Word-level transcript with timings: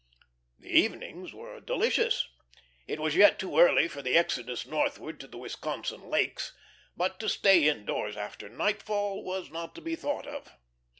The 0.57 0.69
evenings 0.75 1.31
were 1.31 1.59
delicious. 1.61 2.27
It 2.87 2.99
was 2.99 3.15
yet 3.15 3.37
too 3.37 3.59
early 3.59 3.87
for 3.87 4.01
the 4.01 4.17
exodus 4.17 4.65
northward 4.65 5.19
to 5.19 5.27
the 5.27 5.37
Wisconsin 5.37 6.09
lakes, 6.09 6.53
but 6.97 7.19
to 7.19 7.29
stay 7.29 7.67
indoors 7.67 8.17
after 8.17 8.49
nightfall 8.49 9.23
was 9.23 9.51
not 9.51 9.75
to 9.75 9.81
be 9.81 9.95
thought 9.95 10.25
of. 10.25 10.53